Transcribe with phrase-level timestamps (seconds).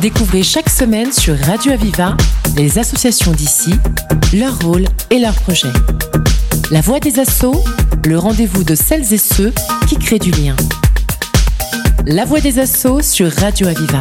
[0.00, 2.16] Découvrez chaque semaine sur Radio Aviva
[2.56, 3.72] les associations d'ici,
[4.34, 5.72] leur rôle et leurs projets.
[6.70, 7.62] La voix des assauts,
[8.06, 9.52] le rendez-vous de celles et ceux
[9.88, 10.56] qui créent du lien.
[12.06, 14.00] La voix des assauts sur Radio Aviva.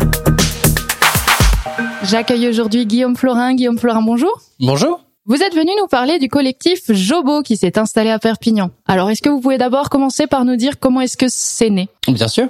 [2.04, 3.54] J'accueille aujourd'hui Guillaume Florin.
[3.54, 4.42] Guillaume Florin, bonjour.
[4.60, 5.00] Bonjour.
[5.26, 8.72] Vous êtes venu nous parler du collectif Jobo qui s'est installé à Perpignan.
[8.88, 11.88] Alors, est-ce que vous pouvez d'abord commencer par nous dire comment est-ce que c'est né?
[12.10, 12.50] Bien sûr.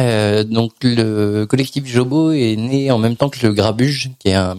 [0.00, 4.34] Euh, donc le collectif Jobo est né en même temps que le Grabuge, qui est
[4.34, 4.56] un,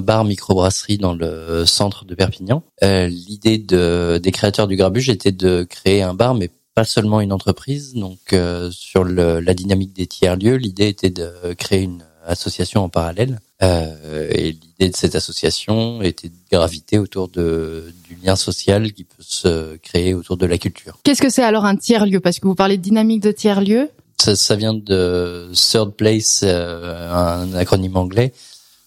[0.00, 2.62] bar microbrasserie dans le centre de Perpignan.
[2.82, 7.20] Euh, L'idée de, des créateurs du Grabuge était de créer un bar, mais pas seulement
[7.20, 7.94] une entreprise.
[7.94, 12.84] Donc euh, sur le, la dynamique des tiers lieux, l'idée était de créer une association
[12.84, 13.40] en parallèle.
[13.62, 19.04] Euh, et l'idée de cette association était de graviter autour de, du lien social qui
[19.04, 20.98] peut se créer autour de la culture.
[21.02, 23.90] Qu'est-ce que c'est alors un tiers-lieu Parce que vous parlez de dynamique de tiers-lieu.
[24.20, 28.34] Ça, ça vient de third place, euh, un acronyme anglais,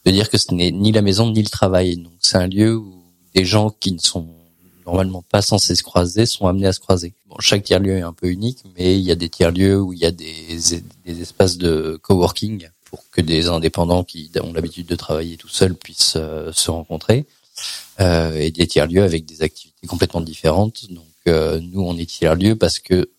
[0.06, 1.98] de dire que ce n'est ni la maison ni le travail.
[1.98, 4.28] Donc c'est un lieu où des gens qui ne sont
[4.86, 7.16] normalement pas censés se croiser sont amenés à se croiser.
[7.28, 9.98] Bon, chaque tiers-lieu est un peu unique, mais il y a des tiers-lieux où il
[9.98, 10.60] y a des,
[11.04, 15.74] des espaces de coworking pour que des indépendants qui ont l'habitude de travailler tout seuls
[15.74, 17.26] puissent euh, se rencontrer,
[18.00, 20.92] euh, et des tiers-lieux avec des activités complètement différentes.
[20.92, 23.10] Donc euh, nous, on est tiers-lieu parce que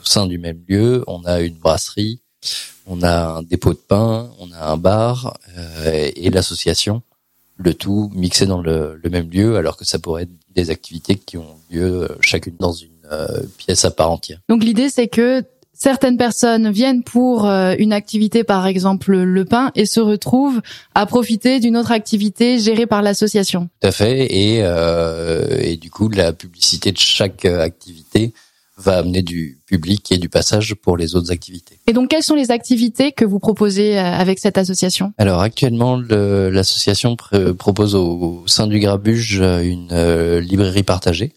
[0.00, 2.20] au sein du même lieu, on a une brasserie,
[2.86, 7.02] on a un dépôt de pain, on a un bar euh, et l'association,
[7.56, 11.16] le tout mixé dans le, le, même lieu, alors que ça pourrait être des activités
[11.16, 14.40] qui ont lieu euh, chacune dans une euh, pièce à part entière.
[14.48, 19.86] Donc l'idée c'est que certaines personnes viennent pour une activité, par exemple le pain, et
[19.86, 20.60] se retrouvent
[20.94, 23.70] à profiter d'une autre activité gérée par l'association.
[23.80, 28.34] Tout à fait, et, euh, et du coup, la publicité de chaque activité
[28.80, 31.78] va amener du public et du passage pour les autres activités.
[31.86, 35.12] Et donc, quelles sont les activités que vous proposez euh, avec cette association?
[35.18, 41.32] Alors, actuellement, l'association pr propose au, au, sein du Grabuge une euh, librairie partagée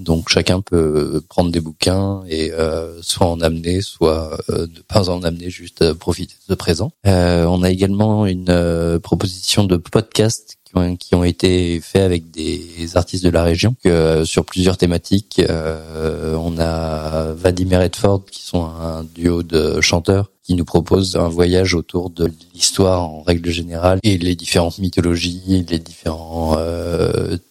[0.00, 5.10] donc chacun peut prendre des bouquins et euh, soit en amener, soit euh, ne pas
[5.10, 6.92] en amener, juste euh, profiter de présent.
[7.06, 12.02] Euh, on a également une euh, proposition de podcast qui ont, qui ont, été faits
[12.02, 13.74] avec des artistes de la région
[14.24, 15.42] sur plusieurs thématiques.
[15.48, 21.28] on a Vadim et Redford qui sont un duo de chanteurs qui nous propose un
[21.28, 26.56] voyage autour de l'histoire en règle générale et les différentes mythologies, les différents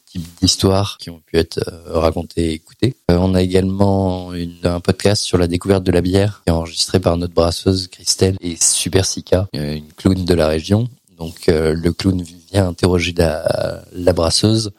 [0.10, 2.96] types d'histoires qui ont pu être euh, racontées et écoutées.
[3.12, 6.54] Euh, on a également une, un podcast sur la découverte de la bière qui est
[6.54, 10.90] enregistré par notre brasseuse Christelle et Super Sika, euh, une clown de la région.
[11.18, 14.72] Donc le clown vient interroger la, la, brasseuse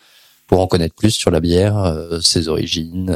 [0.46, 3.14] pour en connaître plus sur la bière, ses origines,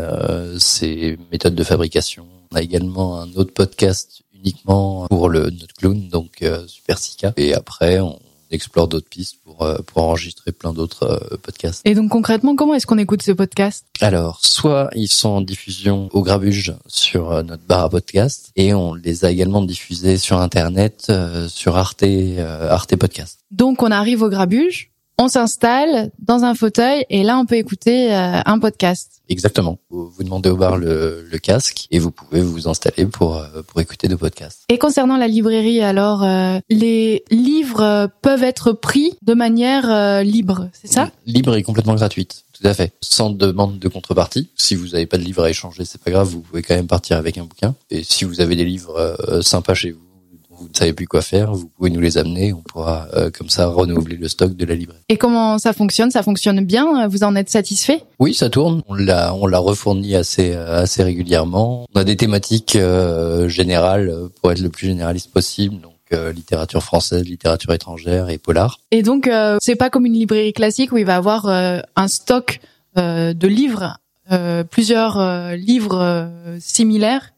[0.59, 2.27] ses méthodes de fabrication.
[2.53, 7.33] On a également un autre podcast uniquement pour le notre clown, donc Super Sika.
[7.39, 8.21] Et après, on
[8.55, 11.83] explore d'autres pistes pour euh, pour enregistrer plein d'autres euh, podcasts.
[11.85, 13.87] Et donc concrètement, comment est-ce qu'on écoute ce podcast?
[14.01, 18.75] Alors, soit ils sont en diffusion au Grabuge sur euh, notre bar à podcast, et
[18.75, 21.13] on les a également diffusés sur internet
[21.49, 23.41] sur Arte Arte Podcast.
[23.51, 28.15] Donc on arrive au Grabuge, on s'installe dans un fauteuil et là on peut écouter
[28.15, 29.15] euh, un podcast.
[29.29, 29.79] Exactement.
[29.91, 33.63] Vous, vous demandez au bar le, le, casque et vous pouvez vous installer pour euh,
[33.67, 34.65] pour écouter des podcasts.
[34.69, 40.69] Et concernant la librairie, alors euh, les livres peuvent être pris de manière euh, libre,
[40.73, 41.11] c'est ça?
[41.27, 42.45] Libre et complètement gratuite.
[42.53, 42.93] Tout à fait.
[43.01, 44.51] Sans demande de contrepartie.
[44.57, 46.87] Si vous n'avez pas de livre à échanger, c'est pas grave, vous pouvez quand même
[46.87, 47.75] partir avec un bouquin.
[47.91, 50.04] Et si vous avez des livres sympas chez vous,
[50.59, 53.49] vous ne savez plus quoi faire, vous pouvez nous les amener, on pourra euh, comme
[53.49, 55.03] ça renouveler le stock de la librairie.
[55.09, 56.11] Et comment ça fonctionne?
[56.11, 57.07] Ça fonctionne bien?
[57.09, 58.03] Vous en êtes satisfait?
[58.19, 58.83] Oui, ça tourne.
[58.89, 61.87] On l'a, on l'a refourni assez, assez régulièrement.
[61.95, 65.81] On a des thématiques euh, générales pour être le plus généraliste possible.
[65.81, 68.79] Donc euh, littérature française, littérature étrangère et polar.
[68.91, 72.09] Et donc euh, c'est pas comme une librairie classique où il va avoir euh, un
[72.09, 72.61] stock
[72.97, 73.99] de livres,
[74.71, 77.35] plusieurs livres similaires?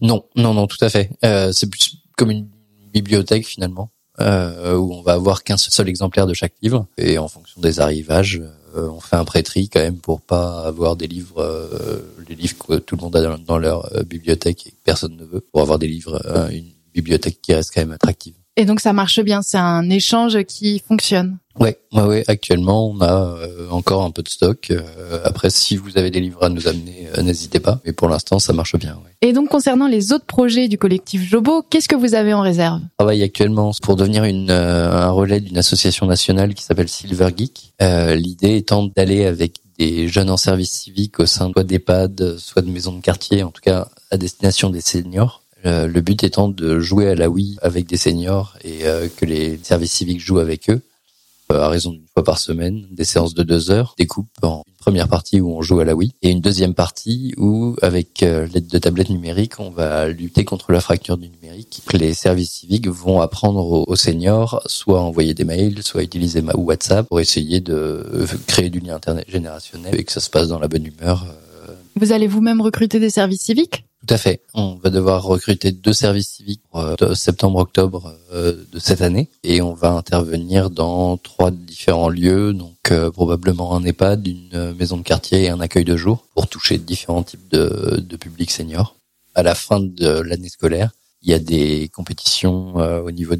[0.00, 1.10] Non, non, non, tout à fait.
[1.52, 2.46] c'est plus comme une
[2.92, 3.90] bibliothèque finalement,
[4.20, 7.80] euh, où on va avoir qu'un seul exemplaire de chaque livre et en fonction des
[7.80, 8.42] arrivages,
[8.76, 12.56] euh, on fait un pré-tri quand même pour pas avoir des livres, euh, les livres
[12.58, 15.60] que tout le monde a dans, leur euh, bibliothèque et que personne ne veut, pour
[15.60, 18.34] avoir des livres, euh, une bibliothèque qui reste quand même attractive.
[18.60, 21.38] Et donc ça marche bien, c'est un échange qui fonctionne.
[21.58, 22.24] Ouais, ouais, ouais.
[22.26, 24.70] Actuellement, on a euh, encore un peu de stock.
[24.70, 27.80] Euh, après, si vous avez des livres à nous amener, euh, n'hésitez pas.
[27.86, 28.96] Mais pour l'instant, ça marche bien.
[28.96, 29.28] Ouais.
[29.28, 32.80] Et donc, concernant les autres projets du collectif Jobo, qu'est-ce que vous avez en réserve?
[32.82, 37.72] Je travaille actuellement pour devenir une, un relais d'une association nationale qui s'appelle Silver Geek.
[37.80, 42.70] L'idée étant d'aller avec des jeunes en service civique au sein soit d'EHPAD, soit de
[42.70, 47.08] maisons de quartier, en tout cas à destination des seniors le but étant de jouer
[47.08, 48.80] à la Wii avec des seniors et
[49.16, 50.80] que les services civiques jouent avec eux
[51.56, 54.74] à raison d'une fois par semaine, des séances de deux heures, des coupes en une
[54.78, 58.66] première partie où on joue à la Wii et une deuxième partie où, avec l'aide
[58.66, 61.82] de tablettes numériques, on va lutter contre la fracture du numérique.
[61.92, 67.08] Les services civiques vont apprendre aux seniors soit envoyer des mails, soit utiliser ma WhatsApp
[67.08, 68.06] pour essayer de
[68.46, 71.26] créer du lien intergénérationnel et que ça se passe dans la bonne humeur.
[71.96, 73.84] Vous allez vous-même recruter des services civiques?
[74.06, 74.40] Tout à fait.
[74.54, 79.60] On va devoir recruter deux services civiques pour euh, septembre-octobre euh, de cette année et
[79.60, 85.02] on va intervenir dans trois différents lieux, donc euh, probablement un EHPAD, une maison de
[85.02, 88.96] quartier et un accueil de jour pour toucher différents types de, de publics seniors.
[89.34, 90.90] À la fin de l'année scolaire,
[91.22, 93.34] il y a des compétitions au niveau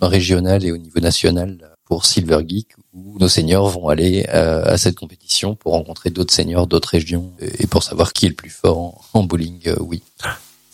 [0.00, 4.76] régional et au niveau national pour Silver Geek où nos seniors vont aller euh, à
[4.76, 8.50] cette compétition pour rencontrer d'autres seniors d'autres régions et pour savoir qui est le plus
[8.50, 10.02] fort en, bowling, euh, oui.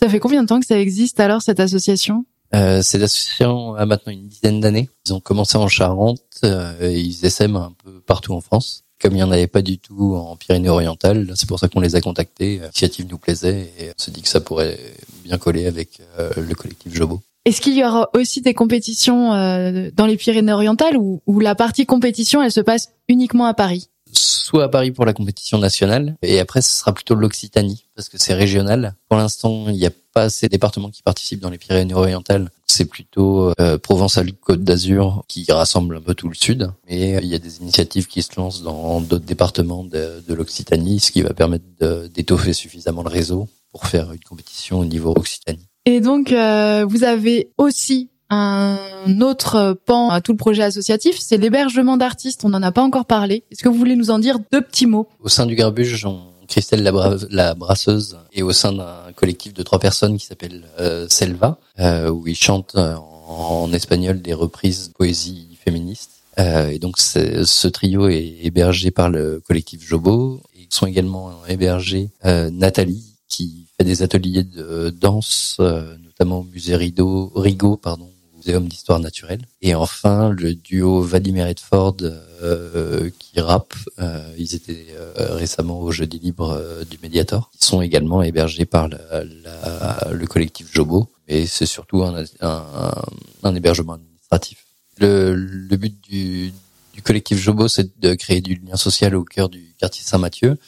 [0.00, 2.24] Ça fait combien de temps que ça existe alors cette association?
[2.54, 4.90] Euh, Cette association a maintenant une dizaine d'années.
[5.06, 8.84] Ils ont commencé en Charente euh, et ils essaiment un peu partout en France.
[9.00, 11.96] Comme il n'y en avait pas du tout en Pyrénées-Orientales, c'est pour ça qu'on les
[11.96, 12.58] a contactés.
[12.58, 14.78] L'initiative nous plaisait et on se dit que ça pourrait
[15.24, 16.00] bien coller avec
[16.36, 17.20] le collectif Jobo.
[17.44, 22.40] Est-ce qu'il y aura aussi des compétitions euh, dans les Pyrénées-Orientales ou, la partie compétition,
[22.40, 23.88] elle se passe uniquement à Paris?
[24.12, 28.16] Soit à Paris pour la compétition nationale, et après ce sera plutôt l'Occitanie, parce que
[28.16, 28.94] c'est régional.
[29.08, 32.50] Pour l'instant, il n'y a pas assez de départements qui participent dans les Pyrénées-Orientales.
[32.68, 36.70] C'est plutôt euh, Provence-Alpes-Côte d'Azur qui rassemble un peu tout le sud.
[36.88, 41.00] Mais il y a des initiatives qui se lancent dans d'autres départements de, de l'Occitanie,
[41.00, 41.64] ce qui va permettre
[42.08, 45.66] d'étoffer suffisamment le réseau pour faire une compétition au niveau Occitanie.
[45.84, 48.78] Et donc, euh, vous avez aussi un
[49.20, 52.44] autre pan à tout le projet associatif, c'est l'hébergement d'artistes.
[52.44, 53.44] On n'en a pas encore parlé.
[53.50, 55.08] Est-ce que vous voulez nous en dire deux petits mots?
[55.20, 56.06] Au sein du Garbuge,
[56.48, 56.82] Christelle
[57.30, 62.10] la, brasseuse et au sein d'un collectif de trois personnes qui s'appelle euh, Selva, euh,
[62.10, 66.10] où ils chantent en, espagnol des reprises de poésie féministe.
[66.38, 70.40] et donc ce trio est hébergé par le collectif Jobo.
[70.54, 77.32] Ils sont également hébergés Nathalie qui des ateliers de danse, euh, notamment au musée Rideau,
[77.34, 79.42] Rigaud, pardon, Muséum d'histoire naturelle.
[79.60, 83.74] Et enfin, le duo Vladimir Edford euh, qui rappe.
[84.00, 84.86] Euh, ils étaient
[85.16, 87.50] récemment au Jeudi libre du Mediator.
[87.60, 91.08] Ils sont également hébergés par le collectif Jobo.
[91.28, 94.66] Et c'est surtout un, hébergement administratif.
[94.98, 95.36] Le,
[95.76, 96.52] but du,
[96.94, 100.58] du collectif Jobo, c'est de créer du lien social au cœur du quartier Saint-Mathieu.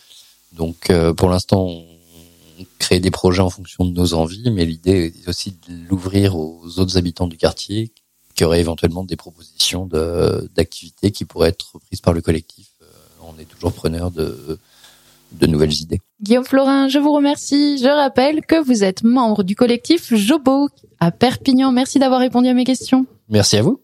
[0.52, 1.94] Donc, pour l'instant, on
[2.79, 6.79] créer des projets en fonction de nos envies, mais l'idée est aussi de l'ouvrir aux
[6.79, 7.93] autres habitants du quartier
[8.35, 9.89] qui auraient éventuellement des propositions
[10.55, 12.67] d'activités qui pourraient être prises par le collectif.
[12.83, 12.87] Euh,
[13.23, 14.59] on est toujours preneur de,
[15.33, 16.01] de nouvelles idées.
[16.21, 17.79] Guillaume Florin, je vous remercie.
[17.79, 20.69] Je rappelle que vous êtes membre du collectif Jobo
[21.01, 21.73] à Perpignan.
[21.73, 23.06] Merci d'avoir répondu à mes questions.
[23.29, 23.81] Merci à vous.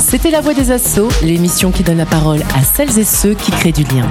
[0.00, 3.50] C'était La Voix des Assauts, l'émission qui donne la parole à celles et ceux qui
[3.50, 4.10] créent du lien.